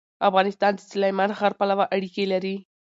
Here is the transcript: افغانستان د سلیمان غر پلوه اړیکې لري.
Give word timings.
افغانستان 0.29 0.73
د 0.75 0.79
سلیمان 0.91 1.29
غر 1.39 1.53
پلوه 1.59 1.85
اړیکې 1.95 2.23
لري. 2.33 2.55